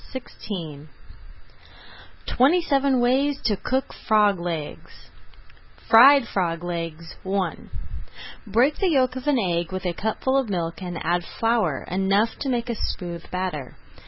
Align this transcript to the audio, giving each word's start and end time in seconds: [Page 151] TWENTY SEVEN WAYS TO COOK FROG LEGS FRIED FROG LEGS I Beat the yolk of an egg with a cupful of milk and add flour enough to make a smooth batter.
[Page 0.11 0.23
151] 0.49 0.89
TWENTY 2.25 2.61
SEVEN 2.63 3.01
WAYS 3.01 3.39
TO 3.43 3.55
COOK 3.55 3.93
FROG 3.93 4.39
LEGS 4.39 5.11
FRIED 5.87 6.27
FROG 6.27 6.63
LEGS 6.63 7.15
I 7.23 7.55
Beat 8.51 8.77
the 8.77 8.89
yolk 8.89 9.15
of 9.15 9.27
an 9.27 9.37
egg 9.37 9.71
with 9.71 9.85
a 9.85 9.93
cupful 9.93 10.39
of 10.39 10.49
milk 10.49 10.81
and 10.81 10.97
add 11.05 11.23
flour 11.23 11.83
enough 11.87 12.35
to 12.39 12.49
make 12.49 12.71
a 12.71 12.75
smooth 12.75 13.29
batter. 13.29 13.75